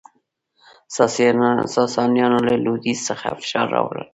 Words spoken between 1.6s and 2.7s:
ساسانیانو له